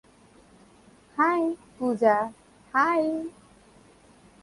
High, 1.17 1.41
Puja,- 1.77 2.17
high. 2.73 3.03